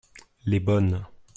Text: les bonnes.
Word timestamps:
les 0.47 0.59
bonnes. 0.59 1.05